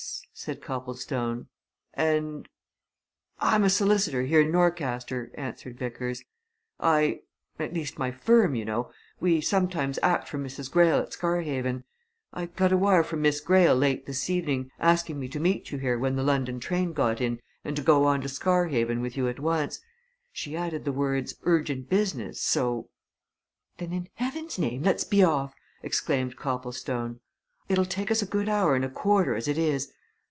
said 0.33 0.59
Copplestone. 0.59 1.45
"And" 1.93 2.49
"I'm 3.53 3.63
a 3.63 3.69
solicitor, 3.69 4.23
here 4.23 4.41
in 4.41 4.51
Norcaster," 4.51 5.29
answered 5.35 5.77
Vickers. 5.77 6.23
"I 6.79 7.19
at 7.59 7.75
least, 7.75 7.99
my 7.99 8.09
firm, 8.09 8.55
you 8.55 8.65
know 8.65 8.89
we 9.19 9.39
sometimes 9.39 9.99
act 10.01 10.27
for 10.27 10.39
Mrs. 10.39 10.71
Greyle 10.71 10.97
at 10.99 11.13
Scarhaven. 11.13 11.83
I 12.33 12.47
got 12.47 12.71
a 12.71 12.77
wire 12.77 13.03
from 13.03 13.21
Miss 13.21 13.39
Greyle 13.39 13.75
late 13.75 14.07
this 14.07 14.31
evening, 14.31 14.71
asking 14.79 15.19
me 15.19 15.27
to 15.29 15.39
meet 15.39 15.71
you 15.71 15.77
here 15.77 15.99
when 15.99 16.15
the 16.15 16.23
London 16.23 16.59
train 16.59 16.91
got 16.91 17.21
in 17.21 17.39
and 17.63 17.75
to 17.75 17.83
go 17.83 18.05
on 18.05 18.21
to 18.21 18.27
Scarhaven 18.27 18.99
with 18.99 19.15
you 19.15 19.27
at 19.27 19.39
once. 19.39 19.79
She 20.31 20.57
added 20.57 20.85
the 20.85 20.91
words 20.91 21.35
urgent 21.43 21.87
business 21.87 22.41
so" 22.41 22.89
"Then 23.77 23.93
in 23.93 24.09
heaven's 24.15 24.57
name, 24.57 24.81
let's 24.81 25.03
be 25.03 25.23
off!" 25.23 25.53
exclaimed 25.83 26.35
Copplestone. 26.35 27.19
"It'll 27.69 27.85
take 27.85 28.09
us 28.09 28.23
a 28.23 28.25
good 28.25 28.49
hour 28.49 28.75
and 28.75 28.83
a 28.83 28.89
quarter 28.89 29.35
as 29.35 29.47
it 29.47 29.59
is. 29.59 29.93